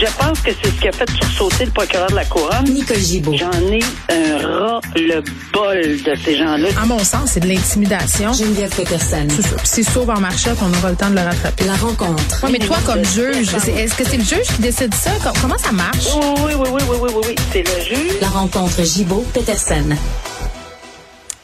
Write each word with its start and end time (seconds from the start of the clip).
Je 0.00 0.06
pense 0.16 0.40
que 0.40 0.50
c'est 0.62 0.70
ce 0.70 0.80
qui 0.80 0.86
a 0.88 0.92
fait 0.92 1.10
sursauter 1.10 1.64
le 1.64 1.70
procureur 1.72 2.08
de 2.08 2.14
la 2.14 2.24
Couronne. 2.24 2.64
Nicole 2.68 2.98
Gibault. 2.98 3.34
J'en 3.36 3.50
ai 3.72 3.80
un 4.08 4.38
ras 4.46 4.80
le 4.94 5.20
bol 5.52 5.80
de 6.02 6.14
ces 6.24 6.36
gens-là. 6.36 6.68
À 6.80 6.86
mon 6.86 7.00
sens, 7.00 7.30
c'est 7.32 7.40
de 7.40 7.48
l'intimidation. 7.48 8.32
Geneviève 8.32 8.70
Peterson. 8.76 9.26
C'est 9.28 9.42
ça. 9.42 9.56
C'est 9.64 9.82
sauve 9.82 10.10
en 10.10 10.20
marchette, 10.20 10.56
on 10.62 10.72
aura 10.78 10.90
le 10.90 10.96
temps 10.96 11.10
de 11.10 11.16
le 11.16 11.22
rattraper. 11.22 11.64
La 11.64 11.74
rencontre. 11.74 12.44
Ouais, 12.44 12.50
mais 12.52 12.58
toi, 12.60 12.76
comme 12.86 13.04
juge, 13.04 13.52
est-ce 13.54 13.94
que 13.96 14.04
c'est 14.04 14.18
le 14.18 14.22
juge 14.22 14.46
qui 14.54 14.62
décide 14.62 14.94
ça? 14.94 15.10
Com- 15.22 15.32
Comment 15.42 15.58
ça 15.58 15.72
marche? 15.72 16.06
Oui, 16.14 16.52
oui, 16.54 16.54
oui, 16.56 16.68
oui, 16.70 16.82
oui, 16.88 16.96
oui, 17.02 17.10
oui, 17.16 17.22
oui. 17.30 17.34
C'est 17.52 17.62
le 17.64 17.84
juge. 17.84 18.20
La 18.20 18.28
rencontre 18.28 18.84
Gibault-Peterson. 18.84 19.96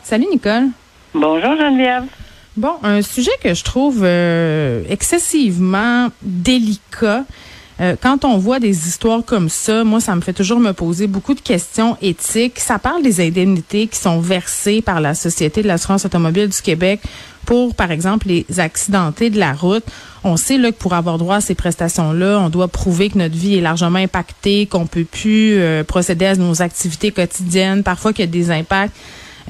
Salut, 0.05 0.27
Nicole. 0.31 0.69
Bonjour, 1.13 1.57
Geneviève. 1.59 2.05
Bon, 2.57 2.75
un 2.85 3.03
sujet 3.03 3.33
que 3.43 3.53
je 3.53 3.65
trouve 3.65 4.03
euh, 4.05 4.83
excessivement 4.89 6.09
délicat. 6.23 7.25
Euh, 7.81 7.97
quand 8.01 8.25
on 8.25 8.39
voit 8.39 8.61
des 8.61 8.87
histoires 8.87 9.25
comme 9.25 9.49
ça, 9.49 9.83
moi, 9.83 10.01
ça 10.01 10.15
me 10.15 10.21
fait 10.21 10.33
toujours 10.33 10.61
me 10.61 10.73
poser 10.73 11.07
beaucoup 11.07 11.35
de 11.35 11.41
questions 11.41 11.97
éthiques. 12.01 12.61
Ça 12.61 12.79
parle 12.79 13.03
des 13.03 13.21
indemnités 13.21 13.89
qui 13.89 13.99
sont 13.99 14.21
versées 14.21 14.81
par 14.81 15.01
la 15.01 15.15
Société 15.15 15.63
de 15.63 15.67
l'assurance 15.67 16.05
automobile 16.05 16.49
du 16.49 16.63
Québec 16.63 17.01
pour, 17.47 17.75
par 17.75 17.91
exemple, 17.91 18.29
les 18.29 18.47
accidentés 18.59 19.29
de 19.29 19.39
la 19.39 19.53
route. 19.53 19.85
On 20.23 20.37
sait 20.37 20.57
là, 20.57 20.71
que 20.73 20.77
pour 20.77 20.95
avoir 20.95 21.19
droit 21.19 21.37
à 21.37 21.41
ces 21.41 21.55
prestations-là, 21.55 22.39
on 22.41 22.49
doit 22.49 22.69
prouver 22.69 23.11
que 23.11 23.19
notre 23.19 23.35
vie 23.35 23.57
est 23.59 23.61
largement 23.61 23.99
impactée, 23.99 24.67
qu'on 24.67 24.87
peut 24.87 25.05
plus 25.05 25.59
euh, 25.59 25.85
procéder 25.85 26.27
à 26.27 26.37
nos 26.37 26.63
activités 26.63 27.11
quotidiennes, 27.11 27.83
parfois 27.83 28.13
qu'il 28.13 28.25
y 28.25 28.29
a 28.29 28.31
des 28.31 28.51
impacts 28.51 28.97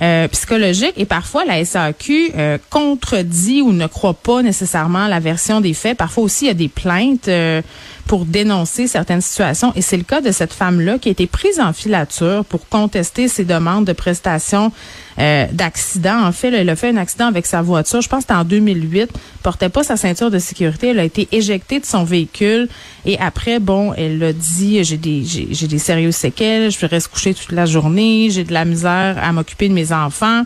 euh, 0.02 0.28
psychologique. 0.28 0.94
Et 0.96 1.04
parfois 1.04 1.44
la 1.44 1.64
SAQ 1.64 2.32
euh, 2.36 2.58
contredit 2.70 3.62
ou 3.62 3.72
ne 3.72 3.86
croit 3.86 4.14
pas 4.14 4.42
nécessairement 4.42 5.06
la 5.06 5.20
version 5.20 5.60
des 5.60 5.74
faits. 5.74 5.96
Parfois 5.96 6.24
aussi, 6.24 6.46
il 6.46 6.48
y 6.48 6.50
a 6.50 6.54
des 6.54 6.68
plaintes 6.68 7.28
euh, 7.28 7.62
pour 8.06 8.24
dénoncer 8.24 8.86
certaines 8.86 9.20
situations. 9.20 9.72
Et 9.76 9.82
c'est 9.82 9.96
le 9.96 10.02
cas 10.02 10.20
de 10.20 10.30
cette 10.30 10.52
femme-là 10.52 10.98
qui 10.98 11.08
a 11.08 11.12
été 11.12 11.26
prise 11.26 11.60
en 11.60 11.72
filature 11.72 12.44
pour 12.44 12.68
contester 12.68 13.28
ses 13.28 13.44
demandes 13.44 13.84
de 13.84 13.92
prestations 13.92 14.72
euh, 15.18 15.46
d'accident. 15.52 16.24
En 16.24 16.32
fait, 16.32 16.52
elle 16.52 16.68
a 16.68 16.76
fait 16.76 16.88
un 16.88 16.96
accident 16.96 17.26
avec 17.26 17.46
sa 17.46 17.62
voiture, 17.62 18.00
je 18.00 18.08
pense 18.08 18.24
que 18.24 18.32
c'était 18.32 18.40
en 18.40 18.44
2008, 18.44 19.10
portait 19.42 19.68
pas 19.68 19.84
sa 19.84 19.96
ceinture 19.96 20.30
de 20.30 20.38
sécurité, 20.40 20.88
elle 20.88 20.98
a 20.98 21.04
été 21.04 21.28
éjectée 21.30 21.78
de 21.78 21.86
son 21.86 22.04
véhicule. 22.04 22.68
Et 23.06 23.18
après, 23.18 23.60
bon, 23.60 23.92
elle 23.94 24.22
a 24.22 24.32
dit, 24.32 24.82
j'ai 24.82 24.96
des, 24.96 25.22
j'ai, 25.24 25.68
des 25.68 25.78
sérieuses 25.78 26.16
séquelles, 26.16 26.70
je 26.70 26.86
rester 26.86 27.10
coucher 27.10 27.34
toute 27.34 27.52
la 27.52 27.64
journée, 27.66 28.28
j'ai 28.30 28.44
de 28.44 28.52
la 28.52 28.64
misère 28.64 29.16
à 29.22 29.32
m'occuper 29.32 29.68
de 29.68 29.74
mes 29.74 29.83
enfants. 29.92 30.42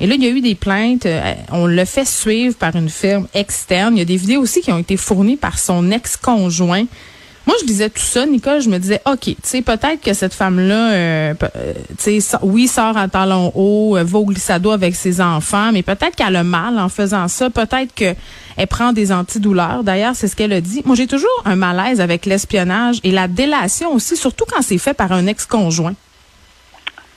Et 0.00 0.06
là, 0.06 0.14
il 0.14 0.22
y 0.22 0.26
a 0.26 0.30
eu 0.30 0.40
des 0.40 0.54
plaintes. 0.54 1.06
euh, 1.06 1.34
On 1.52 1.66
l'a 1.66 1.86
fait 1.86 2.04
suivre 2.06 2.54
par 2.54 2.76
une 2.76 2.90
firme 2.90 3.26
externe. 3.34 3.96
Il 3.96 3.98
y 3.98 4.02
a 4.02 4.06
des 4.06 4.16
vidéos 4.16 4.42
aussi 4.42 4.60
qui 4.60 4.70
ont 4.70 4.78
été 4.78 4.96
fournies 4.96 5.36
par 5.36 5.58
son 5.58 5.90
ex-conjoint. 5.90 6.84
Moi, 7.46 7.54
je 7.60 7.66
disais 7.66 7.88
tout 7.88 8.02
ça, 8.02 8.26
Nicole, 8.26 8.60
je 8.60 8.68
me 8.68 8.78
disais, 8.78 9.00
OK, 9.06 9.20
tu 9.20 9.36
sais, 9.44 9.62
peut-être 9.62 10.00
que 10.02 10.12
cette 10.14 10.34
femme-là, 10.34 10.90
euh, 10.90 11.34
euh, 11.54 11.72
tu 11.96 12.20
sais, 12.20 12.36
oui, 12.42 12.66
sort 12.66 12.96
en 12.96 13.08
talons 13.08 13.52
hauts, 13.54 13.96
va 14.02 14.18
au 14.18 14.24
glissado 14.24 14.72
avec 14.72 14.96
ses 14.96 15.20
enfants, 15.20 15.70
mais 15.72 15.84
peut-être 15.84 16.16
qu'elle 16.16 16.34
a 16.34 16.42
mal 16.42 16.76
en 16.76 16.88
faisant 16.88 17.28
ça. 17.28 17.48
Peut-être 17.48 17.94
qu'elle 17.94 18.16
prend 18.68 18.92
des 18.92 19.12
antidouleurs. 19.12 19.84
D'ailleurs, 19.84 20.16
c'est 20.16 20.26
ce 20.26 20.34
qu'elle 20.34 20.52
a 20.52 20.60
dit. 20.60 20.82
Moi, 20.84 20.96
j'ai 20.96 21.06
toujours 21.06 21.42
un 21.44 21.54
malaise 21.54 22.00
avec 22.00 22.26
l'espionnage 22.26 22.98
et 23.04 23.12
la 23.12 23.28
délation 23.28 23.94
aussi, 23.94 24.16
surtout 24.16 24.44
quand 24.52 24.60
c'est 24.60 24.78
fait 24.78 24.94
par 24.94 25.12
un 25.12 25.28
ex-conjoint. 25.28 25.94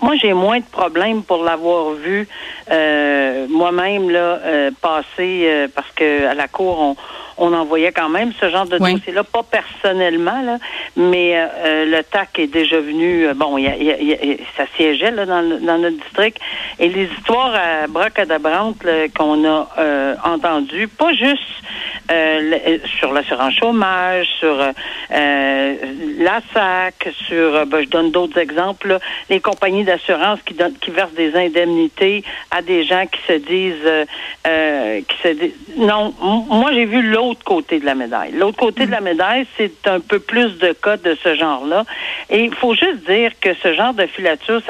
Moi, 0.02 0.16
j'ai 0.16 0.34
moins 0.34 0.60
de 0.60 0.66
problèmes 0.66 1.24
pour 1.24 1.44
l'avoir 1.44 1.92
vu 1.92 2.28
euh, 2.72 3.48
moi-même 3.50 4.10
là 4.10 4.40
euh, 4.44 4.72
passer 4.82 5.44
euh, 5.46 5.68
parce 5.74 5.92
que 5.92 6.26
à 6.26 6.34
la 6.34 6.48
cour 6.48 6.80
on 6.80 6.96
on 7.40 7.54
envoyait 7.54 7.92
quand 7.92 8.10
même 8.10 8.32
ce 8.40 8.50
genre 8.50 8.66
de 8.66 8.78
Oui. 8.80 8.94
dossier-là, 8.96 9.24
pas 9.24 9.44
personnellement, 9.44 10.42
là, 10.42 10.58
mais 10.96 11.38
euh, 11.38 11.46
euh, 11.66 11.86
le 11.86 12.04
TAC 12.04 12.40
est 12.40 12.48
déjà 12.48 12.80
venu, 12.80 13.28
euh, 13.28 13.34
bon, 13.34 13.58
y 13.58 13.68
a- 13.68 13.76
y 13.78 13.92
a- 13.92 14.02
y 14.02 14.14
a- 14.14 14.38
ça 14.58 14.66
siégeait 14.76 15.12
là, 15.12 15.26
dans, 15.26 15.42
le- 15.42 15.60
dans 15.60 15.78
notre 15.78 15.98
district, 15.98 16.38
et 16.80 16.90
les 16.90 17.06
histoires 17.18 17.54
à 17.56 17.88
bracadabrante 17.88 18.84
là, 18.84 19.08
qu'on 19.18 19.46
a 19.46 19.70
euh, 19.78 20.16
entendues, 20.24 20.88
pas 20.88 21.14
juste 21.14 21.44
euh, 22.12 22.40
le- 22.42 22.88
sur 23.00 23.14
l'assurance 23.14 23.54
chômage, 23.54 24.26
sur 24.40 24.60
euh, 24.60 24.72
euh, 25.12 25.76
la 26.20 26.42
SAC, 26.54 27.14
sur, 27.28 27.56
euh, 27.56 27.66
ben, 27.66 27.82
je 27.84 27.90
donne 27.90 28.10
d'autres 28.12 28.40
exemples, 28.40 28.88
là, 28.88 29.00
les 29.30 29.40
compagnies 29.40 29.84
d'assurance 29.84 30.40
qui, 30.46 30.56
donnent- 30.56 30.78
qui 30.82 30.90
versent 30.90 31.14
des 31.14 31.36
indemnités 31.36 32.24
à 32.50 32.62
des 32.64 32.84
gens 32.84 33.06
qui 33.06 33.20
se 33.28 33.34
disent, 33.38 33.76
euh, 33.86 34.06
euh, 34.48 35.02
qui 35.08 35.18
se 35.28 35.34
disent, 35.36 35.54
non, 35.78 36.14
moi 36.50 36.72
j'ai 36.74 36.86
vu 36.86 37.02
l'autre 37.04 37.29
côté 37.44 37.80
de 37.80 37.86
la 37.86 37.96
médaille. 37.96 38.32
L'autre 38.34 38.58
côté 38.58 38.86
de 38.86 38.92
la 38.92 39.02
médaille, 39.02 39.46
c'est 39.58 39.88
un 39.88 40.00
peu 40.00 40.20
plus 40.20 40.58
de 40.58 40.74
cas 40.74 40.98
de 40.98 41.16
ce 41.24 41.36
genre-là. 41.36 41.86
Et 42.30 42.44
il 42.44 42.54
faut 42.54 42.74
juste 42.74 43.06
dire 43.08 43.32
que 43.42 43.50
ce 43.62 43.74
genre 43.74 43.94
de 43.94 44.06
filature, 44.08 44.62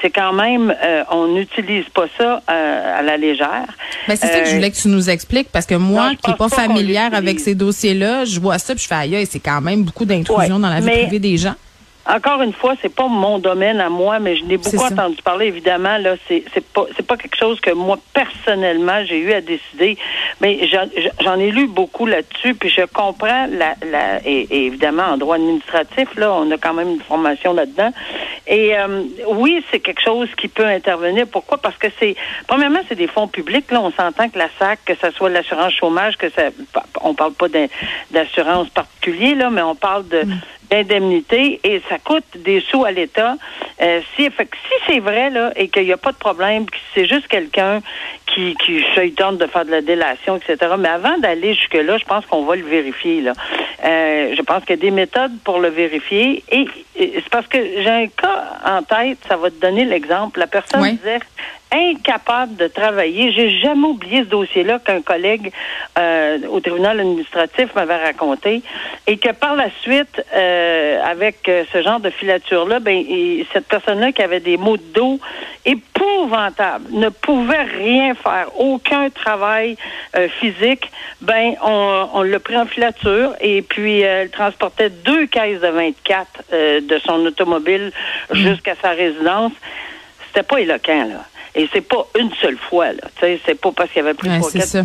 c'est 0.00 0.10
quand 0.10 0.32
même, 0.32 0.74
euh, 0.82 1.04
on 1.10 1.28
n'utilise 1.28 1.84
pas 1.94 2.06
ça 2.18 2.42
euh, 2.50 2.98
à 2.98 3.02
la 3.02 3.16
légère. 3.16 3.66
Ben, 4.08 4.16
c'est 4.16 4.26
ça 4.26 4.40
que 4.40 4.48
je 4.48 4.54
voulais 4.54 4.70
que 4.70 4.76
tu 4.76 4.88
nous 4.88 5.10
expliques 5.10 5.48
parce 5.52 5.66
que 5.66 5.74
moi, 5.74 6.10
non, 6.10 6.14
qui 6.16 6.30
n'ai 6.30 6.36
pense 6.36 6.50
pas 6.54 6.62
familière 6.62 7.14
avec 7.14 7.40
ces 7.40 7.54
dossiers-là, 7.54 8.24
je 8.24 8.40
vois 8.40 8.58
ça 8.58 8.74
puis 8.74 8.82
je 8.82 8.88
fais 8.88 8.94
aïe, 8.94 9.16
aïe, 9.16 9.26
c'est 9.26 9.40
quand 9.40 9.60
même 9.60 9.82
beaucoup 9.82 10.04
d'intrusion 10.04 10.56
Ouais, 10.56 10.60
dans 10.62 10.68
la 10.68 10.80
vie 10.80 10.86
mais- 10.86 11.02
privée 11.02 11.18
des 11.18 11.36
gens. 11.36 11.54
Encore 12.06 12.42
une 12.42 12.52
fois, 12.52 12.74
c'est 12.82 12.92
pas 12.94 13.06
mon 13.06 13.38
domaine 13.38 13.80
à 13.80 13.88
moi, 13.88 14.18
mais 14.18 14.36
je 14.36 14.44
n'ai 14.44 14.56
beaucoup 14.56 14.76
entendu 14.92 15.16
parler. 15.22 15.46
Évidemment, 15.46 15.98
là, 15.98 16.16
c'est 16.26 16.42
c'est 16.52 16.64
pas 16.66 16.86
c'est 16.96 17.06
pas 17.06 17.16
quelque 17.16 17.36
chose 17.36 17.60
que 17.60 17.70
moi 17.70 17.96
personnellement 18.12 19.04
j'ai 19.04 19.18
eu 19.18 19.32
à 19.32 19.40
décider, 19.40 19.96
mais 20.40 20.66
j'en- 20.66 20.88
j'en 21.22 21.38
ai 21.38 21.50
lu 21.52 21.68
beaucoup 21.68 22.06
là-dessus, 22.06 22.54
puis 22.54 22.70
je 22.70 22.82
comprends 22.92 23.46
la, 23.50 23.74
la 23.90 24.18
et, 24.26 24.48
et 24.50 24.66
évidemment 24.66 25.04
en 25.04 25.16
droit 25.16 25.36
administratif 25.36 26.08
là, 26.16 26.32
on 26.32 26.50
a 26.50 26.58
quand 26.58 26.74
même 26.74 26.90
une 26.90 27.00
formation 27.02 27.52
là-dedans. 27.54 27.92
Et 28.48 28.76
euh, 28.76 29.02
oui, 29.28 29.64
c'est 29.70 29.78
quelque 29.78 30.02
chose 30.02 30.28
qui 30.36 30.48
peut 30.48 30.66
intervenir. 30.66 31.26
Pourquoi? 31.28 31.58
Parce 31.58 31.76
que 31.76 31.86
c'est 32.00 32.16
premièrement, 32.48 32.80
c'est 32.88 32.96
des 32.96 33.06
fonds 33.06 33.28
publics. 33.28 33.70
Là, 33.70 33.80
on 33.80 33.92
s'entend 33.92 34.28
que 34.28 34.38
la 34.38 34.48
SAC, 34.58 34.80
que 34.84 34.94
ce 35.00 35.10
soit 35.12 35.30
l'assurance 35.30 35.72
chômage, 35.74 36.16
que 36.16 36.28
ça, 36.30 36.42
on 37.00 37.14
parle 37.14 37.34
pas 37.34 37.46
d'assurance 38.10 38.68
particulier 38.70 39.34
là, 39.36 39.50
mais 39.50 39.62
on 39.62 39.76
parle 39.76 40.08
de 40.08 40.22
d'indemnité 40.72 41.60
et 41.64 41.82
ça 41.88 41.98
coûte 41.98 42.24
des 42.36 42.60
sous 42.60 42.84
à 42.84 42.90
l'État. 42.90 43.36
Euh, 43.80 44.00
si, 44.16 44.30
fait 44.30 44.46
que 44.46 44.56
si 44.56 44.74
c'est 44.86 45.00
vrai 45.00 45.28
là 45.30 45.52
et 45.56 45.68
qu'il 45.68 45.84
n'y 45.84 45.92
a 45.92 45.96
pas 45.98 46.12
de 46.12 46.16
problème, 46.16 46.64
que 46.66 46.76
c'est 46.94 47.06
juste 47.06 47.28
quelqu'un 47.28 47.80
qui, 48.26 48.54
qui 48.64 48.80
se 48.94 49.14
tente 49.14 49.36
de 49.38 49.46
faire 49.46 49.66
de 49.66 49.70
la 49.70 49.82
délation, 49.82 50.36
etc. 50.36 50.56
Mais 50.78 50.88
avant 50.88 51.18
d'aller 51.18 51.54
jusque-là, 51.54 51.98
je 51.98 52.04
pense 52.04 52.24
qu'on 52.26 52.44
va 52.44 52.56
le 52.56 52.64
vérifier. 52.64 53.20
Là. 53.20 53.32
Euh, 53.84 54.34
je 54.34 54.42
pense 54.42 54.60
qu'il 54.64 54.76
y 54.76 54.78
a 54.78 54.82
des 54.82 54.90
méthodes 54.90 55.32
pour 55.44 55.58
le 55.58 55.68
vérifier. 55.68 56.42
Et, 56.50 56.66
et 56.96 57.12
c'est 57.16 57.28
parce 57.30 57.46
que 57.46 57.58
j'ai 57.58 57.90
un 57.90 58.06
cas 58.06 58.44
en 58.64 58.82
tête, 58.82 59.18
ça 59.28 59.36
va 59.36 59.50
te 59.50 59.60
donner 59.60 59.84
l'exemple. 59.84 60.38
La 60.38 60.46
personne 60.46 60.80
Oui. 60.82 60.92
disait 60.92 61.20
incapable 61.72 62.56
de 62.56 62.66
travailler. 62.66 63.32
J'ai 63.32 63.50
jamais 63.60 63.86
oublié 63.86 64.20
ce 64.20 64.28
dossier-là 64.28 64.78
qu'un 64.78 65.02
collègue 65.02 65.52
euh, 65.98 66.38
au 66.48 66.60
tribunal 66.60 67.00
administratif 67.00 67.74
m'avait 67.74 67.96
raconté 67.96 68.62
et 69.06 69.16
que 69.16 69.32
par 69.32 69.56
la 69.56 69.68
suite, 69.82 70.22
euh, 70.34 71.02
avec 71.02 71.48
euh, 71.48 71.64
ce 71.72 71.82
genre 71.82 72.00
de 72.00 72.10
filature-là, 72.10 72.78
ben 72.80 72.96
et 72.96 73.46
cette 73.52 73.66
personne-là 73.66 74.12
qui 74.12 74.22
avait 74.22 74.40
des 74.40 74.56
maux 74.56 74.76
de 74.76 74.92
dos 74.94 75.18
épouvantables, 75.64 76.86
ne 76.90 77.08
pouvait 77.08 77.62
rien 77.62 78.14
faire, 78.14 78.48
aucun 78.58 79.10
travail 79.10 79.76
euh, 80.16 80.28
physique, 80.40 80.90
ben 81.20 81.54
on, 81.62 82.08
on 82.14 82.22
l'a 82.22 82.40
pris 82.40 82.56
en 82.56 82.66
filature 82.66 83.34
et 83.40 83.62
puis 83.62 84.00
elle 84.00 84.30
transportait 84.30 84.90
deux 84.90 85.26
caisses 85.26 85.60
de 85.60 85.68
24 85.68 86.26
euh, 86.52 86.80
de 86.80 86.98
son 86.98 87.24
automobile 87.26 87.92
jusqu'à 88.32 88.74
sa 88.80 88.90
résidence. 88.90 89.52
C'était 90.28 90.46
pas 90.46 90.60
éloquent, 90.60 91.06
là. 91.06 91.24
Et 91.54 91.68
c'est 91.72 91.86
pas 91.86 92.06
une 92.18 92.30
seule 92.40 92.56
fois, 92.56 92.92
là. 92.92 93.02
Tu 93.16 93.20
sais, 93.26 93.40
c'est 93.44 93.60
pas 93.60 93.72
parce 93.72 93.90
qu'il 93.90 94.02
y 94.02 94.04
avait 94.06 94.14
plus 94.14 94.30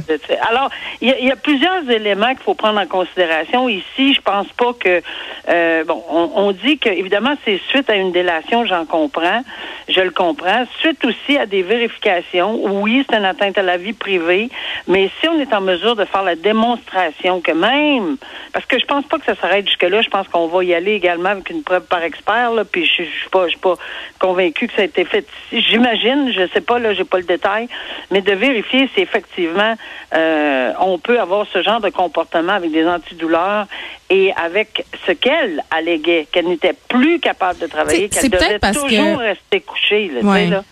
Ouais, 0.09 0.17
tu 0.19 0.27
sais. 0.27 0.37
Alors, 0.49 0.69
il 0.99 1.07
y, 1.07 1.11
a- 1.11 1.19
il 1.19 1.25
y 1.27 1.31
a 1.31 1.37
plusieurs 1.37 1.89
éléments 1.89 2.29
qu'il 2.35 2.43
faut 2.43 2.55
prendre 2.55 2.79
en 2.81 2.85
considération. 2.87 3.69
Ici, 3.69 4.13
je 4.13 4.19
pense 4.21 4.47
pas 4.49 4.73
que 4.73 5.01
euh, 5.49 5.83
bon, 5.85 6.03
on, 6.09 6.29
on 6.35 6.51
dit 6.51 6.77
que 6.77 6.89
évidemment 6.89 7.35
c'est 7.45 7.61
suite 7.69 7.89
à 7.89 7.95
une 7.95 8.11
délation, 8.11 8.65
j'en 8.65 8.85
comprends, 8.85 9.43
je 9.87 10.01
le 10.01 10.11
comprends. 10.11 10.65
Suite 10.81 11.05
aussi 11.05 11.37
à 11.37 11.45
des 11.45 11.61
vérifications, 11.61 12.59
oui, 12.81 13.05
c'est 13.09 13.15
une 13.17 13.23
atteinte 13.25 13.57
à 13.57 13.61
la 13.61 13.77
vie 13.77 13.93
privée, 13.93 14.49
mais 14.87 15.09
si 15.21 15.29
on 15.29 15.39
est 15.39 15.53
en 15.53 15.61
mesure 15.61 15.95
de 15.95 16.03
faire 16.03 16.23
la 16.23 16.35
démonstration 16.35 17.39
que 17.39 17.51
même, 17.53 18.17
parce 18.51 18.65
que 18.65 18.77
je 18.77 18.85
pense 18.85 19.05
pas 19.05 19.19
que 19.19 19.25
ça 19.25 19.35
s'arrête 19.35 19.65
jusque 19.67 19.83
là, 19.83 20.01
je 20.01 20.09
pense 20.09 20.27
qu'on 20.27 20.47
va 20.47 20.63
y 20.65 20.73
aller 20.73 20.91
également 20.93 21.29
avec 21.29 21.49
une 21.49 21.63
preuve 21.63 21.85
par 21.85 22.03
expert, 22.03 22.51
là, 22.51 22.65
puis 22.65 22.85
je, 22.85 23.03
je 23.03 23.09
suis 23.21 23.29
pas, 23.29 23.45
je 23.45 23.51
suis 23.51 23.59
pas 23.59 23.75
convaincu 24.19 24.67
que 24.67 24.73
ça 24.73 24.81
a 24.81 24.85
été 24.85 25.05
fait. 25.05 25.25
J'imagine, 25.53 26.31
je 26.35 26.47
sais 26.53 26.56
sais 26.57 26.61
pas, 26.61 26.79
là, 26.79 26.93
j'ai 26.93 27.03
pas 27.03 27.17
le 27.17 27.23
détail, 27.23 27.67
mais 28.11 28.21
de 28.21 28.31
vérifier 28.31 28.89
si 28.93 29.01
effectivement 29.01 29.75
euh, 30.13 30.71
on 30.79 30.97
peut 30.97 31.19
avoir 31.19 31.45
ce 31.51 31.61
genre 31.61 31.81
de 31.81 31.89
comportement 31.89 32.53
avec 32.53 32.71
des 32.71 32.87
antidouleurs 32.87 33.67
et 34.09 34.31
avec 34.41 34.85
ce 35.05 35.11
qu'elle 35.11 35.61
alléguait, 35.69 36.27
qu'elle 36.31 36.47
n'était 36.47 36.75
plus 36.87 37.19
capable 37.19 37.59
de 37.59 37.67
travailler, 37.67 38.07
qu'elle 38.07 38.29
devait 38.29 38.59
toujours 38.59 39.17
rester 39.19 39.59
couchée. 39.61 40.11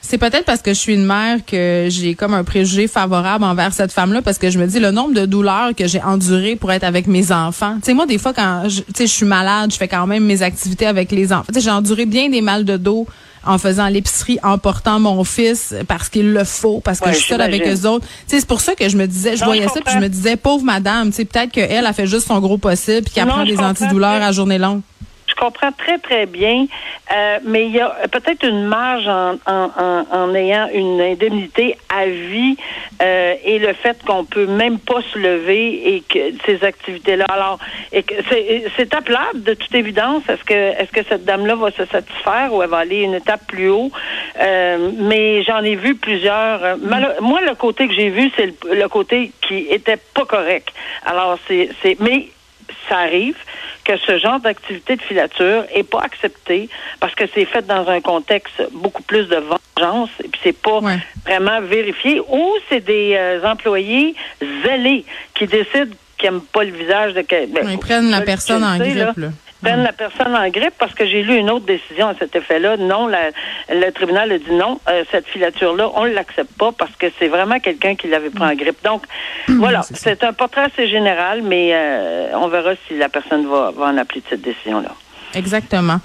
C'est 0.01 0.17
peut-être 0.17 0.45
parce 0.45 0.61
que 0.61 0.73
je 0.73 0.79
suis 0.79 0.93
une 0.93 1.05
mère 1.05 1.39
que 1.45 1.87
j'ai 1.89 2.15
comme 2.15 2.33
un 2.33 2.45
préjugé 2.45 2.87
favorable 2.87 3.43
envers 3.43 3.73
cette 3.73 3.91
femme-là, 3.91 4.21
parce 4.21 4.37
que 4.37 4.49
je 4.49 4.57
me 4.57 4.65
dis 4.65 4.79
le 4.79 4.91
nombre 4.91 5.13
de 5.13 5.25
douleurs 5.25 5.75
que 5.77 5.85
j'ai 5.87 6.01
endurées 6.01 6.55
pour 6.55 6.71
être 6.71 6.85
avec 6.85 7.07
mes 7.07 7.31
enfants. 7.31 7.75
Tu 7.75 7.87
sais, 7.87 7.93
moi, 7.93 8.05
des 8.05 8.17
fois, 8.17 8.33
quand 8.33 8.63
je, 8.69 8.81
je 8.97 9.05
suis 9.05 9.25
malade, 9.25 9.71
je 9.71 9.77
fais 9.77 9.89
quand 9.89 10.07
même 10.07 10.23
mes 10.23 10.41
activités 10.41 10.87
avec 10.87 11.11
les 11.11 11.33
enfants. 11.33 11.51
J'ai 11.55 11.71
enduré 11.71 12.05
bien 12.05 12.29
des 12.29 12.41
mal 12.41 12.63
de 12.63 12.77
dos 12.77 13.05
en 13.45 13.57
faisant 13.57 13.87
l'épicerie, 13.87 14.39
en 14.43 14.57
portant 14.57 14.99
mon 14.99 15.23
fils 15.23 15.73
parce 15.87 16.09
qu'il 16.09 16.31
le 16.31 16.43
faut, 16.43 16.81
parce 16.81 16.99
que 16.99 17.09
je 17.11 17.15
suis 17.15 17.27
seule 17.29 17.41
avec 17.41 17.67
eux 17.67 17.87
autres. 17.87 18.05
C'est 18.27 18.45
pour 18.45 18.61
ça 18.61 18.75
que 18.75 18.89
je 18.89 18.97
me 18.97 19.07
disais, 19.07 19.35
je 19.35 19.43
voyais 19.43 19.67
ça, 19.67 19.81
puis 19.83 19.93
je 19.93 19.99
me 19.99 20.09
disais, 20.09 20.35
pauvre 20.35 20.63
madame, 20.63 21.11
peut-être 21.11 21.51
qu'elle 21.51 21.85
a 21.85 21.93
fait 21.93 22.07
juste 22.07 22.27
son 22.27 22.39
gros 22.39 22.57
possible, 22.57 23.03
puis 23.03 23.13
qu'elle 23.13 23.27
prend 23.27 23.45
des 23.45 23.59
antidouleurs 23.59 24.21
à 24.21 24.31
journée 24.31 24.57
longue 24.57 24.81
je 25.35 25.41
comprends 25.41 25.71
très, 25.71 25.97
très 25.99 26.25
bien, 26.25 26.65
euh, 27.13 27.39
mais 27.43 27.65
il 27.65 27.71
y 27.71 27.81
a 27.81 27.89
peut-être 28.11 28.47
une 28.47 28.65
marge 28.65 29.07
en, 29.07 30.33
ayant 30.33 30.69
une 30.73 31.01
indemnité 31.01 31.77
à 31.89 32.05
vie 32.07 32.57
euh, 33.01 33.35
et 33.43 33.59
le 33.59 33.73
fait 33.73 33.97
qu'on 34.05 34.23
peut 34.23 34.45
même 34.45 34.79
pas 34.79 35.01
se 35.13 35.17
lever 35.17 35.95
et 35.95 36.01
que 36.01 36.19
ces 36.45 36.63
activités-là. 36.63 37.25
Alors, 37.25 37.59
c'est 37.91 38.93
appelable 38.93 39.43
de 39.43 39.53
toute 39.53 39.73
évidence. 39.75 40.23
Est-ce 40.29 40.43
que 40.43 40.53
est-ce 40.53 40.91
que 40.91 41.03
cette 41.07 41.25
dame-là 41.25 41.55
va 41.55 41.71
se 41.71 41.85
satisfaire 41.85 42.53
ou 42.53 42.63
elle 42.63 42.69
va 42.69 42.77
aller 42.77 43.01
une 43.01 43.15
étape 43.15 43.45
plus 43.47 43.69
haut? 43.69 43.91
Euh, 44.39 44.91
mais 44.97 45.43
j'en 45.43 45.63
ai 45.63 45.75
vu 45.75 45.95
plusieurs. 45.95 46.77
Moi, 46.77 47.41
le 47.41 47.55
côté 47.55 47.87
que 47.87 47.93
j'ai 47.93 48.09
vu, 48.09 48.31
c'est 48.35 48.47
le, 48.47 48.75
le, 48.75 48.87
côté 48.87 49.31
qui 49.41 49.67
était 49.69 49.97
pas 50.13 50.25
correct. 50.25 50.69
Alors, 51.05 51.37
c'est, 51.47 51.69
mais 51.99 52.27
ça 52.87 52.99
arrive 52.99 53.37
que 53.85 53.97
ce 53.97 54.17
genre 54.17 54.39
d'activité 54.39 54.95
de 54.95 55.01
filature 55.01 55.63
est 55.73 55.83
pas 55.83 56.01
accepté 56.01 56.69
parce 56.99 57.13
que 57.15 57.23
c'est 57.33 57.45
fait 57.45 57.65
dans 57.65 57.87
un 57.87 58.01
contexte 58.01 58.61
beaucoup 58.71 59.03
plus 59.03 59.27
de 59.27 59.37
vengeance 59.37 60.09
et 60.23 60.27
puis 60.27 60.41
c'est 60.43 60.59
pas 60.59 60.79
vraiment 61.25 61.61
vérifié 61.61 62.19
ou 62.27 62.51
c'est 62.67 62.83
des 62.83 63.15
euh, 63.15 63.47
employés 63.47 64.15
zélés 64.63 65.05
qui 65.35 65.45
décident 65.45 65.95
qu'ils 66.17 66.31
n'aiment 66.31 66.41
pas 66.41 66.63
le 66.63 66.71
visage 66.71 67.13
de 67.13 67.21
quelqu'un. 67.21 67.69
ils 67.69 67.77
prennent 67.77 68.09
la 68.09 68.21
personne 68.21 68.63
en 68.63 68.77
grippe. 68.77 69.17
Là 69.17 69.29
prennent 69.65 69.83
la 69.83 69.93
personne 69.93 70.35
en 70.35 70.47
grippe 70.49 70.75
parce 70.77 70.93
que 70.93 71.05
j'ai 71.05 71.23
lu 71.23 71.35
une 71.35 71.49
autre 71.49 71.65
décision 71.65 72.09
à 72.09 72.15
cet 72.15 72.35
effet-là. 72.35 72.77
Non, 72.77 73.07
le 73.07 73.91
tribunal 73.91 74.31
a 74.31 74.37
dit 74.37 74.51
non, 74.51 74.79
euh, 74.87 75.03
cette 75.11 75.27
filature-là, 75.27 75.89
on 75.95 76.05
ne 76.05 76.11
l'accepte 76.11 76.53
pas 76.57 76.71
parce 76.71 76.95
que 76.95 77.07
c'est 77.17 77.27
vraiment 77.27 77.59
quelqu'un 77.59 77.95
qui 77.95 78.07
l'avait 78.07 78.29
pris 78.29 78.43
en 78.43 78.53
grippe. 78.53 78.83
Donc, 78.83 79.03
mmh, 79.47 79.57
voilà, 79.57 79.81
c'est 79.81 80.23
un 80.23 80.33
portrait 80.33 80.63
assez 80.63 80.87
général, 80.87 81.41
mais 81.41 81.71
euh, 81.73 82.29
on 82.35 82.47
verra 82.47 82.73
si 82.87 82.97
la 82.97 83.09
personne 83.09 83.47
va, 83.47 83.71
en 83.77 83.97
appeler 83.97 84.21
de 84.21 84.27
cette 84.29 84.41
décision-là. 84.41 84.93
Exactement. 85.33 85.99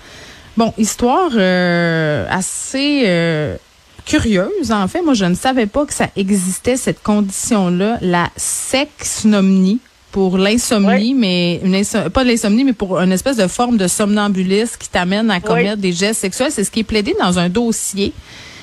Bon, 0.57 0.73
histoire 0.79 1.31
euh, 1.37 2.27
assez 2.31 3.59
curieuse, 4.07 4.73
en 4.73 4.89
fait. 4.89 5.03
Moi, 5.03 5.15
je 5.15 5.27
ne 5.27 5.35
savais 5.35 5.67
pas 5.67 5.87
que 5.87 5.93
ça 5.93 6.09
existait, 6.17 6.77
cette 6.77 7.03
condition-là, 7.03 7.99
la 8.01 8.29
sexnomnie 8.37 9.81
pour 10.13 10.39
l'insomnie, 10.39 11.15
mais 11.15 11.61
une 11.63 11.85
pas 12.11 12.25
l'insomnie, 12.25 12.65
mais 12.65 12.73
pour 12.73 12.99
une 12.99 13.13
espèce 13.13 13.37
de 13.37 13.47
forme 13.47 13.77
de 13.77 13.89
somnambulisme 13.89 14.77
qui 14.79 14.89
t'amène 14.89 15.31
à 15.31 15.41
commettre 15.41 15.81
des 15.81 15.93
gestes 15.93 16.21
sexuels. 16.21 16.51
C'est 16.51 16.65
ce 16.65 16.71
qui 16.71 16.81
est 16.81 16.85
plaidé 16.85 17.15
dans 17.21 17.39
un 17.39 17.49
dossier 17.49 18.13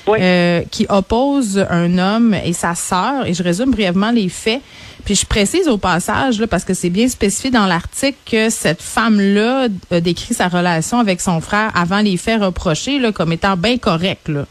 euh, 0.08 0.62
qui 0.70 0.86
oppose 0.88 1.64
un 1.70 1.98
homme 1.98 2.34
et 2.44 2.52
sa 2.52 2.74
sœur. 2.74 3.26
Et 3.26 3.34
je 3.34 3.42
résume 3.42 3.70
brièvement 3.70 4.10
les 4.10 4.28
faits. 4.28 4.60
Puis 5.04 5.14
je 5.14 5.24
précise 5.24 5.68
au 5.68 5.78
passage, 5.78 6.38
là, 6.38 6.46
parce 6.46 6.64
que 6.64 6.74
c'est 6.74 6.90
bien 6.90 7.08
spécifié 7.08 7.50
dans 7.50 7.66
l'article, 7.66 8.18
que 8.26 8.50
cette 8.50 8.82
femme-là 8.82 9.68
a 9.90 10.00
décrit 10.00 10.34
sa 10.34 10.48
relation 10.48 10.98
avec 10.98 11.20
son 11.20 11.40
frère 11.40 11.70
avant 11.74 12.00
les 12.00 12.16
faits 12.16 12.42
reprochés 12.42 12.98
là, 12.98 13.12
comme 13.12 13.32
étant 13.32 13.56
bien 13.56 13.78
correcte. 13.78 14.28
Là, 14.28 14.44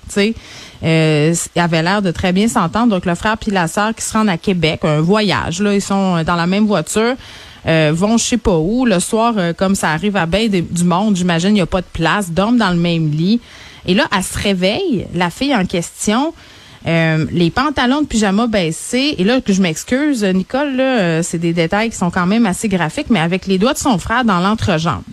euh, 0.84 1.34
avait 1.56 1.84
l'air 1.84 2.02
de 2.02 2.12
très 2.12 2.34
bien 2.34 2.48
s'entendre. 2.48 2.88
Donc 2.88 3.06
le 3.06 3.16
frère 3.16 3.38
puis 3.38 3.52
la 3.52 3.68
sœur 3.68 3.94
qui 3.96 4.04
se 4.04 4.14
rendent 4.14 4.30
à 4.30 4.38
Québec, 4.38 4.82
un 4.84 5.02
voyage. 5.02 5.62
Là, 5.62 5.74
ils 5.74 5.82
sont 5.82 6.24
dans 6.24 6.36
la 6.36 6.48
même 6.48 6.66
voiture. 6.66 7.16
Euh, 7.68 7.92
vont 7.94 8.18
je 8.18 8.24
sais 8.24 8.38
pas 8.38 8.58
où. 8.58 8.86
Le 8.86 9.00
soir, 9.00 9.34
euh, 9.38 9.54
comme 9.54 9.76
ça 9.76 9.90
arrive 9.92 10.16
à 10.16 10.26
bien 10.26 10.48
du 10.48 10.84
monde, 10.84 11.16
j'imagine, 11.16 11.50
il 11.50 11.56
n'y 11.56 11.62
a 11.62 11.66
pas 11.66 11.82
de 11.82 11.88
place, 11.92 12.32
dorment 12.32 12.58
dans 12.58 12.70
le 12.70 12.78
même 12.78 13.12
lit. 13.12 13.42
Et 13.86 13.94
là, 13.94 14.06
elle 14.16 14.24
se 14.24 14.38
réveille, 14.38 15.08
la 15.14 15.30
fille 15.30 15.56
en 15.56 15.66
question, 15.66 16.34
euh, 16.88 17.26
les 17.32 17.50
pantalons 17.50 18.02
de 18.02 18.08
pyjama 18.08 18.48
baissés. 18.48 19.16
Et 19.18 19.24
là, 19.24 19.42
que 19.42 19.54
je 19.54 19.62
m'excuse, 19.62 20.24
Nicole, 20.24 20.76
là, 20.76 21.00
euh, 21.00 21.22
c'est 21.24 21.38
des 21.38 21.54
détails 21.54 21.90
qui 21.90 21.98
sont 21.98 22.12
quand 22.12 22.26
même 22.26 22.46
assez 22.46 22.70
graphiques, 22.70 23.10
mais 23.10 23.20
avec 23.20 23.48
les 23.48 23.58
doigts 23.58 23.74
de 23.74 23.78
son 23.78 23.98
frère 23.98 24.24
dans 24.24 24.40
l'entrejambe. 24.40 25.04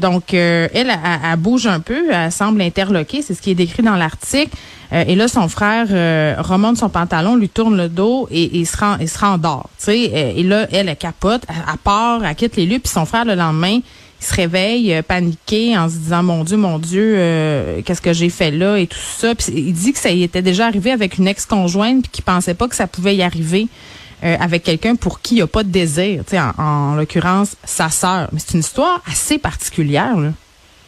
Donc, 0.00 0.34
euh, 0.34 0.68
elle, 0.74 0.90
elle, 0.90 1.36
bouge 1.38 1.66
un 1.66 1.80
peu, 1.80 2.12
elle 2.12 2.32
semble 2.32 2.62
interloquée, 2.62 3.22
c'est 3.22 3.34
ce 3.34 3.42
qui 3.42 3.50
est 3.50 3.54
décrit 3.54 3.82
dans 3.82 3.96
l'article. 3.96 4.56
et 4.92 5.14
là, 5.14 5.28
son 5.28 5.48
frère 5.48 5.86
remonte 6.44 6.76
son 6.76 6.88
pantalon, 6.88 7.36
lui 7.36 7.48
tourne 7.48 7.76
le 7.76 7.88
dos 7.88 8.26
et, 8.30 8.58
il 8.58 8.66
se 8.66 8.76
rend, 8.76 8.96
il 9.00 9.08
se 9.08 9.18
rendort. 9.18 9.70
et 9.86 10.42
là, 10.42 10.66
elle, 10.72 10.88
elle 10.88 10.96
capote, 10.96 11.42
elle, 11.48 11.78
part, 11.84 12.24
elle 12.24 12.34
quitte 12.34 12.56
les 12.56 12.66
lieux, 12.66 12.80
puis 12.80 12.92
son 12.92 13.04
frère 13.04 13.24
le 13.24 13.34
lendemain, 13.34 13.80
il 14.20 14.26
se 14.26 14.34
réveille 14.34 14.94
euh, 14.94 15.02
paniqué 15.02 15.76
en 15.76 15.88
se 15.88 15.96
disant 15.96 16.22
mon 16.22 16.44
Dieu, 16.44 16.56
mon 16.56 16.78
Dieu, 16.78 17.14
euh, 17.16 17.80
qu'est-ce 17.82 18.02
que 18.02 18.12
j'ai 18.12 18.28
fait 18.28 18.50
là 18.50 18.76
et 18.76 18.86
tout 18.86 18.98
ça. 18.98 19.34
Puis 19.34 19.52
il 19.54 19.72
dit 19.72 19.92
que 19.92 19.98
ça 19.98 20.10
y 20.10 20.22
était 20.22 20.42
déjà 20.42 20.66
arrivé 20.66 20.90
avec 20.90 21.18
une 21.18 21.26
ex-conjointe 21.26 22.02
puis 22.02 22.10
qu'il 22.10 22.24
pensait 22.24 22.54
pas 22.54 22.68
que 22.68 22.76
ça 22.76 22.86
pouvait 22.86 23.16
y 23.16 23.22
arriver. 23.22 23.68
Euh, 24.22 24.36
avec 24.38 24.64
quelqu'un 24.64 24.96
pour 24.96 25.22
qui 25.22 25.34
il 25.34 25.36
n'y 25.38 25.42
a 25.42 25.46
pas 25.46 25.62
de 25.62 25.70
désir, 25.70 26.22
en, 26.34 26.62
en 26.62 26.94
l'occurrence 26.94 27.56
sa 27.64 27.88
sœur. 27.88 28.28
Mais 28.32 28.38
c'est 28.38 28.52
une 28.52 28.60
histoire 28.60 29.00
assez 29.06 29.38
particulière. 29.38 30.14
Là. 30.14 30.28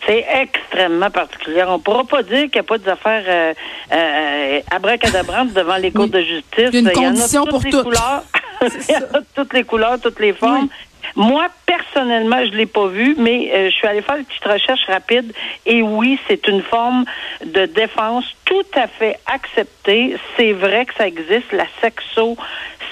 C'est 0.06 0.26
extrêmement 0.34 1.10
particulier. 1.10 1.62
On 1.66 1.78
ne 1.78 1.82
pourra 1.82 2.04
pas 2.04 2.22
dire 2.22 2.42
qu'il 2.42 2.54
n'y 2.54 2.60
a 2.60 2.62
pas 2.64 2.78
des 2.78 2.88
affaires 2.88 3.24
euh, 3.26 3.54
euh, 3.92 4.60
abracadabrantes 4.70 5.52
devant 5.54 5.76
les 5.76 5.92
cours 5.92 6.08
de 6.08 6.20
justice. 6.20 6.70
Il 6.72 6.82
y 6.82 6.88
a 6.88 6.90
une 6.90 6.92
condition 6.92 7.46
pour 7.46 7.62
toutes. 7.62 7.84
Couleurs. 7.84 8.24
Il 8.62 8.92
y 8.92 8.94
a 8.94 9.02
toutes 9.34 9.52
les 9.54 9.64
couleurs, 9.64 9.98
toutes 10.00 10.20
les 10.20 10.32
formes. 10.32 10.68
Moi, 11.16 11.46
personnellement, 11.66 12.44
je 12.44 12.56
l'ai 12.56 12.66
pas 12.66 12.86
vu, 12.86 13.16
mais 13.18 13.50
euh, 13.52 13.70
je 13.70 13.74
suis 13.74 13.86
allée 13.86 14.02
faire 14.02 14.16
une 14.16 14.24
petite 14.24 14.44
recherche 14.44 14.84
rapide 14.86 15.32
et 15.66 15.82
oui, 15.82 16.18
c'est 16.26 16.46
une 16.48 16.62
forme 16.62 17.04
de 17.44 17.66
défense 17.66 18.24
tout 18.44 18.64
à 18.74 18.86
fait 18.86 19.18
acceptée. 19.26 20.16
C'est 20.36 20.52
vrai 20.52 20.86
que 20.86 20.94
ça 20.94 21.06
existe, 21.06 21.52
la 21.52 21.66
sexo 21.80 22.36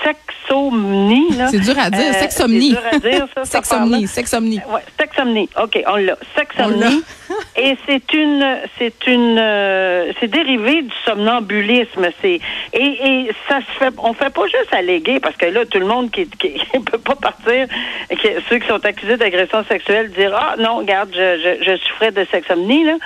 sexomnie. 0.05 1.29
C'est 1.51 1.61
dur 1.61 1.79
à 1.79 1.91
dire, 1.91 2.11
euh, 2.15 2.19
sexomnie. 2.19 2.75
C'est 2.75 2.81
dur 2.81 2.91
à 2.93 2.99
dire, 2.99 3.27
ça. 3.35 3.45
sexomnie, 3.45 4.07
sexomnie. 4.07 4.61
Ouais, 4.69 4.81
sexomnie. 4.99 5.49
OK, 5.61 5.83
on 5.87 5.97
l'a. 5.97 6.17
Sexomnie. 6.37 7.03
et 7.57 7.77
c'est 7.87 8.13
une, 8.13 8.59
c'est 8.79 9.07
une, 9.07 9.39
euh, 9.39 10.13
c'est 10.19 10.29
dérivé 10.29 10.83
du 10.83 10.95
somnambulisme. 11.05 12.09
C'est 12.21 12.41
et, 12.73 12.83
et 12.83 13.31
ça 13.49 13.61
se 13.61 13.79
fait, 13.79 13.95
on 13.99 14.13
fait 14.15 14.31
pas 14.31 14.47
juste 14.47 14.73
alléguer 14.73 15.21
parce 15.21 15.37
que 15.37 15.47
là, 15.47 15.65
tout 15.67 15.79
le 15.79 15.87
monde 15.87 16.11
qui, 16.11 16.27
qui, 16.29 16.59
peut 16.91 16.99
pas 16.99 17.17
partir, 17.17 17.67
qui, 18.11 18.29
ceux 18.49 18.59
qui 18.59 18.69
sont 18.69 18.85
accusés 18.85 19.17
d'agression 19.17 19.65
sexuelle, 19.65 20.11
dire 20.11 20.35
ah 20.35 20.57
non, 20.59 20.79
regarde, 20.79 21.11
je, 21.13 21.59
je, 21.61 21.65
je 21.65 21.77
souffrais 21.77 22.13
de 22.13 22.27
sexomnie 22.31 22.85
là. 22.85 22.97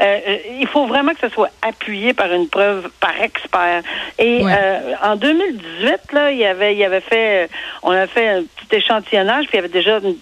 Euh, 0.00 0.18
il 0.58 0.66
faut 0.66 0.86
vraiment 0.86 1.12
que 1.12 1.20
ce 1.20 1.28
soit 1.28 1.50
appuyé 1.62 2.14
par 2.14 2.32
une 2.32 2.48
preuve 2.48 2.88
par 3.00 3.20
expert. 3.20 3.82
Et 4.18 4.42
en 5.02 5.16
2018 5.16 6.12
là, 6.12 6.30
il 6.30 6.38
y 6.38 6.43
avait, 6.46 6.74
il 6.74 6.82
avait 6.82 7.00
fait, 7.00 7.48
on 7.82 7.90
a 7.90 8.06
fait 8.06 8.28
un 8.28 8.42
petit 8.42 8.76
échantillonnage, 8.76 9.46
puis 9.46 9.54
il 9.54 9.56
y 9.56 9.58
avait 9.60 9.68
déjà 9.68 9.98
une 9.98 10.16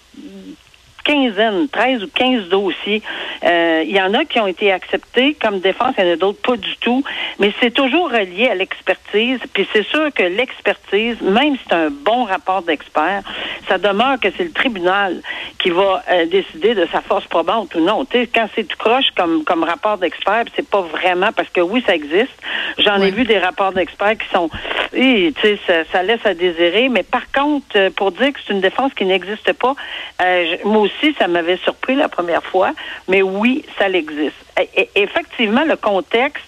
quinzaine, 1.03 1.67
13 1.69 2.03
ou 2.03 2.07
15 2.07 2.49
dossiers. 2.49 3.01
Euh, 3.43 3.83
il 3.85 3.95
y 3.95 4.01
en 4.01 4.13
a 4.13 4.25
qui 4.25 4.39
ont 4.39 4.47
été 4.47 4.71
acceptés 4.71 5.35
comme 5.41 5.59
défense, 5.59 5.95
il 5.97 6.05
y 6.05 6.09
en 6.09 6.13
a 6.13 6.15
d'autres 6.15 6.41
pas 6.41 6.57
du 6.57 6.77
tout, 6.77 7.03
mais 7.39 7.51
c'est 7.59 7.71
toujours 7.73 8.09
relié 8.09 8.47
à 8.49 8.55
l'expertise. 8.55 9.39
Puis 9.53 9.67
c'est 9.73 9.85
sûr 9.85 10.13
que 10.13 10.23
l'expertise, 10.23 11.21
même 11.21 11.55
si 11.55 11.61
c'est 11.67 11.75
un 11.75 11.89
bon 11.89 12.23
rapport 12.23 12.61
d'expert, 12.61 13.21
ça 13.67 13.77
demeure 13.77 14.19
que 14.19 14.29
c'est 14.35 14.43
le 14.43 14.51
tribunal 14.51 15.21
qui 15.59 15.69
va 15.69 16.03
euh, 16.11 16.25
décider 16.25 16.75
de 16.75 16.87
sa 16.91 17.01
force 17.01 17.25
probante 17.25 17.75
ou 17.75 17.79
non. 17.79 18.05
sais, 18.11 18.27
quand 18.27 18.47
c'est 18.55 18.63
tout 18.63 18.77
croche 18.77 19.11
comme, 19.15 19.43
comme 19.43 19.63
rapport 19.63 19.97
d'expert, 19.97 20.45
c'est 20.55 20.67
pas 20.67 20.81
vraiment 20.81 21.31
parce 21.35 21.49
que 21.49 21.61
oui, 21.61 21.83
ça 21.85 21.95
existe. 21.95 22.33
J'en 22.77 23.01
ai 23.01 23.11
vu 23.11 23.23
des 23.23 23.37
rapports 23.37 23.71
d'experts 23.71 24.17
qui 24.17 24.27
sont, 24.29 24.49
tu 24.93 25.33
sais, 25.41 25.59
ça, 25.67 25.83
ça, 25.91 26.03
laisse 26.03 26.25
à 26.25 26.33
désirer. 26.33 26.89
Mais 26.89 27.03
par 27.03 27.31
contre, 27.31 27.65
euh, 27.75 27.89
pour 27.95 28.11
dire 28.11 28.33
que 28.33 28.39
c'est 28.45 28.53
une 28.53 28.61
défense 28.61 28.93
qui 28.93 29.05
n'existe 29.05 29.53
pas, 29.53 29.75
euh, 30.21 30.57
moi 30.65 30.81
aussi, 30.81 30.92
ça 31.19 31.27
m'avait 31.27 31.57
surpris 31.57 31.95
la 31.95 32.09
première 32.09 32.43
fois. 32.43 32.71
Mais 33.07 33.21
oui, 33.21 33.65
ça 33.77 33.89
existe. 33.89 34.35
Et, 34.75 34.89
effectivement, 34.95 35.63
le 35.63 35.75
contexte 35.75 36.43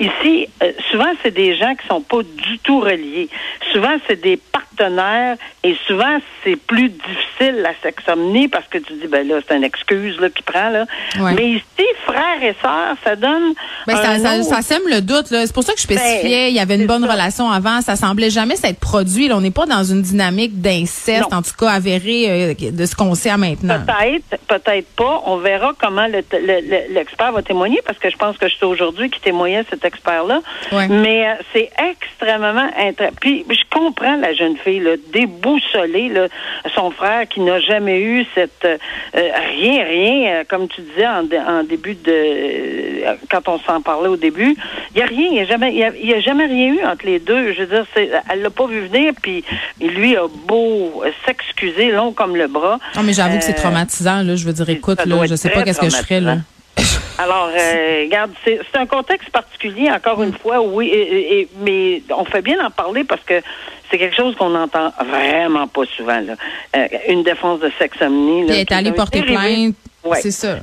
Ici, 0.00 0.48
souvent, 0.90 1.12
c'est 1.22 1.30
des 1.30 1.54
gens 1.54 1.74
qui 1.76 1.86
sont 1.86 2.00
pas 2.00 2.22
du 2.22 2.58
tout 2.60 2.80
reliés. 2.80 3.28
Souvent, 3.72 3.94
c'est 4.08 4.20
des 4.20 4.36
partenaires 4.36 4.62
partenaire 4.76 5.36
et 5.62 5.76
souvent 5.86 6.18
c'est 6.42 6.56
plus 6.56 6.88
difficile 6.88 7.56
la 7.62 7.74
sexomnie 7.82 8.48
parce 8.48 8.66
que 8.68 8.78
tu 8.78 8.92
dis 8.94 9.06
ben 9.06 9.26
là 9.26 9.40
c'est 9.46 9.56
une 9.56 9.64
excuse 9.64 10.18
là 10.20 10.30
qui 10.30 10.42
prend 10.42 10.70
là. 10.70 10.86
Ouais. 11.18 11.34
Mais 11.34 11.50
ici 11.50 11.86
frères 12.04 12.42
et 12.42 12.54
sœurs, 12.60 12.96
ça 13.04 13.16
donne 13.16 13.54
Ben, 13.86 13.96
ça, 14.44 14.62
sème 14.62 14.82
le 14.88 15.00
doute. 15.00 15.30
là. 15.30 15.46
C'est 15.46 15.52
pour 15.54 15.62
ça 15.64 15.72
que 15.72 15.78
je 15.78 15.84
spécifiais, 15.84 16.50
il 16.50 16.54
y 16.54 16.60
avait 16.60 16.76
une 16.76 16.86
bonne 16.86 17.04
ça. 17.06 17.12
relation 17.12 17.50
avant. 17.50 17.80
Ça 17.80 17.96
semblait 17.96 18.30
jamais 18.30 18.56
s'être 18.56 18.78
produit. 18.78 19.28
Là, 19.28 19.36
on 19.36 19.40
n'est 19.40 19.50
pas 19.50 19.66
dans 19.66 19.84
une 19.84 20.02
dynamique 20.02 20.60
d'inceste, 20.60 21.32
en 21.32 21.42
tout 21.42 21.52
cas 21.58 21.70
avérée 21.70 22.26
euh, 22.28 22.54
de 22.70 22.86
ce 22.86 22.94
qu'on 22.94 23.14
sait 23.14 23.30
à 23.30 23.36
maintenant. 23.36 23.78
Peut-être, 23.86 24.38
peut-être 24.46 24.88
pas. 24.96 25.22
On 25.26 25.36
verra 25.38 25.72
comment 25.80 26.06
le- 26.06 26.24
le- 26.32 26.60
le- 26.60 26.94
l'expert 26.94 27.32
va 27.32 27.42
témoigner, 27.42 27.80
parce 27.84 27.98
que 27.98 28.10
je 28.10 28.16
pense 28.16 28.36
que 28.38 28.46
c'est 28.48 28.64
aujourd'hui 28.66 29.10
qui 29.10 29.20
témoignait 29.20 29.64
cet 29.70 29.84
expert-là. 29.84 30.40
Ouais. 30.72 30.88
Mais 30.88 31.28
euh, 31.28 31.32
c'est 31.52 31.70
extrêmement 31.90 32.68
intér- 32.78 33.10
Puis 33.20 33.44
je 33.48 33.62
comprends 33.70 34.16
la 34.16 34.32
jeune 34.34 34.56
fille, 34.56 34.80
là, 34.80 34.92
déboussolée, 35.12 36.08
là, 36.08 36.26
son 36.74 36.90
frère 36.90 37.26
qui 37.28 37.40
n'a 37.40 37.60
jamais 37.60 38.00
eu 38.00 38.26
cette 38.34 38.64
euh, 38.64 38.76
rien, 39.14 39.84
rien, 39.84 40.42
comme 40.48 40.68
tu 40.68 40.80
disais 40.82 41.06
en, 41.06 41.24
en 41.48 41.62
début 41.64 41.94
de 41.94 43.16
quand 43.30 43.48
on 43.48 43.58
s'en 43.60 43.71
parlait 43.80 44.08
au 44.08 44.16
début, 44.16 44.56
il 44.94 44.98
y 44.98 45.02
a 45.02 45.06
rien, 45.06 45.28
il 45.30 45.36
y 45.36 45.40
a 45.40 45.44
jamais, 45.46 45.74
y 45.74 45.82
a, 45.84 45.90
il 45.96 46.06
y 46.08 46.14
a 46.14 46.20
jamais 46.20 46.46
rien 46.46 46.74
eu 46.74 46.84
entre 46.84 47.06
les 47.06 47.18
deux. 47.18 47.52
Je 47.52 47.62
veux 47.62 47.66
dire, 47.66 47.86
elle 48.30 48.42
l'a 48.42 48.50
pas 48.50 48.66
vu 48.66 48.86
venir, 48.88 49.12
puis 49.20 49.44
lui 49.80 50.16
a 50.16 50.24
beau 50.46 51.02
s'excuser 51.26 51.90
long 51.92 52.12
comme 52.12 52.36
le 52.36 52.46
bras. 52.48 52.78
Non, 52.96 53.02
mais 53.02 53.12
j'avoue 53.12 53.38
que 53.38 53.44
c'est 53.44 53.52
Euh, 53.58 53.62
traumatisant. 53.62 54.22
Là. 54.22 54.36
Je 54.36 54.44
veux 54.44 54.52
dire, 54.52 54.68
écoute, 54.68 54.98
là, 55.06 55.16
je 55.26 55.32
être 55.32 55.36
sais 55.38 55.50
pas 55.50 55.62
qu'est-ce 55.62 55.80
que 55.80 55.88
je 55.90 55.96
ferais. 55.96 56.20
Là. 56.20 56.36
Alors, 57.18 57.50
euh, 57.54 58.02
regarde, 58.04 58.30
c'est 58.44 58.58
un 58.74 58.86
contexte 58.86 59.30
particulier, 59.30 59.90
encore 59.90 60.22
une 60.22 60.32
fois, 60.32 60.60
oui, 60.62 60.88
et- 60.88 61.00
et- 61.00 61.40
et- 61.40 61.48
mais 61.60 62.02
on 62.16 62.24
fait 62.24 62.40
bien 62.42 62.56
d'en 62.60 62.70
parler 62.70 63.04
parce 63.04 63.20
que 63.22 63.34
c'est 63.90 63.98
quelque 63.98 64.16
chose 64.16 64.34
qu'on 64.36 64.54
entend 64.54 64.90
vraiment 65.10 65.66
pas 65.68 65.82
souvent. 65.96 66.20
Là. 66.20 66.34
Euh, 66.74 66.86
une 67.08 67.22
défense 67.22 67.60
de 67.60 67.70
sexomnie. 67.78 68.46
Là, 68.46 68.54
elle 68.54 68.60
est 68.60 68.72
allée 68.72 68.88
un 68.88 68.92
porter 68.94 69.22
plainte. 69.22 69.74
Ouais. 70.02 70.18
C'est 70.22 70.30
ça. 70.30 70.56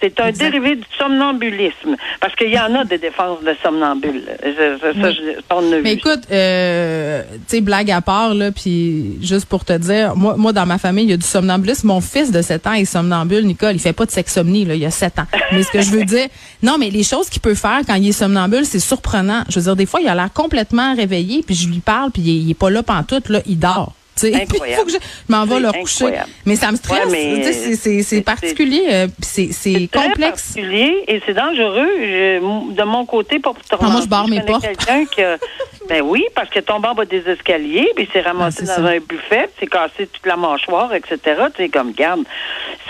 C'est 0.00 0.18
un 0.20 0.28
Exact. 0.28 0.50
dérivé 0.50 0.76
du 0.76 0.84
somnambulisme. 0.98 1.96
Parce 2.20 2.34
qu'il 2.34 2.50
y 2.50 2.58
en 2.58 2.74
a 2.74 2.84
des 2.84 2.98
défenses 2.98 3.42
de 3.44 3.54
somnambules. 3.62 4.22
Je- 4.42 4.48
je- 4.50 5.00
ça, 5.00 5.08
Oui. 5.08 5.14
je- 5.14 5.34
ça, 5.36 5.42
on 5.56 5.58
a 5.72 5.76
Mais 5.76 5.80
vu. 5.82 5.88
écoute, 5.98 6.20
euh, 6.30 7.22
tu 7.48 7.56
sais, 7.56 7.60
blague 7.60 7.90
à 7.90 8.00
part, 8.00 8.34
là, 8.34 8.50
puis 8.52 9.18
juste 9.22 9.46
pour 9.46 9.64
te 9.64 9.72
dire, 9.76 10.16
moi, 10.16 10.34
moi, 10.38 10.52
dans 10.52 10.66
ma 10.66 10.78
famille, 10.78 11.04
il 11.04 11.10
y 11.10 11.14
a 11.14 11.16
du 11.16 11.26
somnambulisme. 11.26 11.88
Mon 11.88 12.00
fils 12.00 12.30
de 12.32 12.40
7 12.42 12.66
ans 12.66 12.72
est 12.72 12.84
somnambule, 12.84 13.44
Nicole. 13.44 13.74
Il 13.74 13.78
fait 13.78 13.92
pas 13.92 14.06
de 14.06 14.10
sexomnie, 14.10 14.64
là, 14.64 14.74
il 14.74 14.80
y 14.80 14.86
a 14.86 14.90
7 14.90 15.18
ans. 15.18 15.26
Mais 15.52 15.62
ce 15.62 15.70
que 15.70 15.82
je 15.82 15.90
veux 15.90 16.04
dire, 16.04 16.28
non, 16.62 16.76
mais 16.78 16.90
les 16.90 17.02
choses 17.04 17.28
qu'il 17.28 17.42
peut 17.42 17.54
faire 17.54 17.80
quand 17.86 17.94
il 17.94 18.08
est 18.08 18.12
somnambule, 18.12 18.64
c'est 18.64 18.78
surprenant. 18.80 19.42
Je 19.48 19.56
veux 19.58 19.64
dire, 19.64 19.76
des 19.76 19.86
fois, 19.86 20.00
il 20.00 20.08
a 20.08 20.14
l'air 20.14 20.32
complètement 20.32 20.94
réveillé, 20.94 21.42
puis 21.46 21.54
je 21.54 21.68
lui 21.68 21.80
parle, 21.80 22.10
puis 22.10 22.22
il, 22.22 22.30
est- 22.30 22.40
il 22.44 22.50
est 22.50 22.54
pas 22.54 22.70
là 22.70 22.82
pantoute, 22.82 23.28
là, 23.28 23.40
il 23.46 23.58
dort. 23.58 23.92
Il 24.28 24.46
faut 24.74 24.84
que 24.84 24.90
je, 24.92 24.96
je 24.96 24.98
m'en 25.32 25.44
vais 25.44 25.54
C'est 25.54 25.60
le 25.60 25.72
coucher. 25.72 26.04
incroyable. 26.04 26.30
Mais 26.46 26.56
ça 26.56 26.70
me 26.72 26.76
stresse. 26.76 27.06
Ouais, 27.08 28.02
c'est- 28.02 28.22
particulier, 28.22 28.82
euh, 28.90 29.06
c'est 29.20 29.48
c'est 29.52 29.72
C'est 29.72 29.88
complexe. 29.92 30.18
particulier 30.54 31.04
et 31.08 31.20
c'est 31.26 31.34
dangereux. 31.34 31.88
Je- 32.00 32.72
de 32.74 32.82
mon 32.84 33.06
côté, 33.06 33.38
pour 33.38 33.54
te 33.54 33.60
Ah, 33.80 33.88
moi, 33.88 34.00
je 34.02 34.06
barre 34.08 34.28
mes 34.28 34.40
portes. 34.42 34.62
quelqu'un 34.62 35.04
qui 35.06 35.22
a- 35.22 35.38
ben 35.90 36.02
oui, 36.02 36.24
parce 36.36 36.48
qu'il 36.48 36.60
est 36.60 36.64
tombé 36.64 36.86
en 36.88 36.94
bas 36.94 37.04
des 37.04 37.28
escaliers, 37.28 37.90
puis 37.96 38.06
il 38.08 38.12
s'est 38.12 38.20
ramassé 38.20 38.62
Ah, 38.62 38.76
dans 38.80 38.86
ça. 38.86 38.92
un 38.92 38.98
buffet, 39.00 39.50
puis 39.56 39.60
s'est 39.60 39.66
cassé 39.66 40.06
toute 40.06 40.24
la 40.24 40.36
mâchoire, 40.36 40.94
etc. 40.94 41.18
Tu 41.54 41.64
sais, 41.64 41.68
comme, 41.68 41.92
garde. 41.92 42.20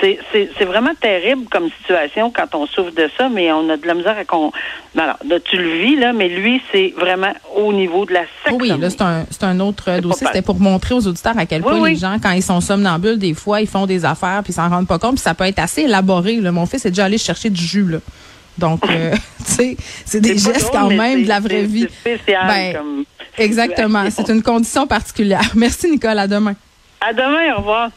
C'est, 0.00 0.18
vraiment 0.66 0.94
terrible 1.00 1.44
comme 1.50 1.68
situation 1.80 2.30
quand 2.30 2.54
on 2.54 2.66
souffre 2.66 2.92
de 2.94 3.08
ça, 3.18 3.28
mais 3.28 3.50
on 3.52 3.68
a 3.70 3.76
de 3.76 3.86
la 3.86 3.94
misère 3.94 4.16
à 4.18 4.24
qu'on... 4.24 4.52
Non, 4.94 5.02
alors, 5.04 5.16
là, 5.26 5.40
tu 5.40 5.56
le 5.56 5.68
vis, 5.82 5.96
là, 5.96 6.12
mais 6.12 6.28
lui, 6.28 6.60
c'est 6.72 6.92
vraiment 6.96 7.32
au 7.56 7.72
niveau 7.72 8.04
de 8.06 8.12
la 8.12 8.20
Oh 8.50 8.52
Oui, 8.60 8.68
sexomnie. 8.68 8.80
là, 8.80 8.90
c'est 9.30 9.42
un, 9.44 9.48
un 9.48 9.60
autre 9.60 9.98
dossier. 10.00 10.26
C'était 10.26 10.42
pour 10.42 10.60
montrer 10.60 10.94
aux 10.94 11.06
auditeurs 11.06 11.38
à 11.38 11.46
quel 11.46 11.62
Oui, 11.62 11.68
point 11.70 11.80
oui. 11.80 11.90
les 11.90 11.96
gens, 11.96 12.16
quand 12.22 12.32
ils 12.32 12.42
sont 12.42 12.60
somnambules, 12.60 13.18
des 13.18 13.34
fois, 13.34 13.60
ils 13.60 13.66
font 13.68 13.86
des 13.86 14.04
affaires 14.04 14.40
puis 14.44 14.52
ils 14.52 14.56
s'en 14.56 14.68
rendent 14.68 14.88
pas 14.88 14.98
compte. 14.98 15.14
Puis 15.14 15.22
ça 15.22 15.34
peut 15.34 15.44
être 15.44 15.58
assez 15.58 15.82
élaboré. 15.82 16.36
Là. 16.36 16.52
Mon 16.52 16.66
fils 16.66 16.84
est 16.86 16.90
déjà 16.90 17.06
allé 17.06 17.18
chercher 17.18 17.50
du 17.50 17.62
jus. 17.64 17.86
Là. 17.88 17.98
Donc, 18.60 18.84
euh, 18.88 19.14
tu 19.38 19.52
sais, 19.52 19.76
c'est 20.04 20.20
des 20.20 20.36
gestes 20.38 20.60
drôle, 20.60 20.70
quand 20.72 20.88
même 20.90 21.24
de 21.24 21.28
la 21.28 21.40
vraie 21.40 21.64
vie. 21.64 21.88
Spécial 21.88 22.46
Ben, 22.46 22.76
comme 22.76 23.04
Exactement. 23.38 24.04
C'est 24.10 24.28
une 24.28 24.42
condition 24.42 24.86
particulière. 24.86 25.42
Merci, 25.54 25.90
Nicole. 25.90 26.18
À 26.18 26.28
demain. 26.28 26.54
À 27.00 27.12
demain, 27.12 27.54
au 27.54 27.58
revoir. 27.58 27.90